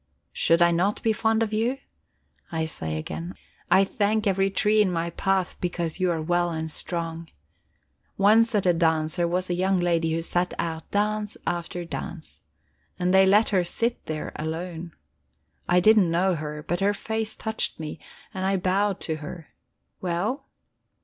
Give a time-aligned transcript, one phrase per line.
[0.33, 1.77] "Should I not be fond of you?"
[2.51, 3.35] I say again.
[3.69, 7.27] "I thank every tree in my path because you are well and strong.
[8.17, 12.41] Once at a dance there was a young lady who sat out dance after dance,
[12.97, 14.93] and they let her sit there alone.
[15.69, 17.99] I didn't know her, but her face touched me,
[18.33, 19.49] and I bowed to her.
[20.01, 20.47] Well?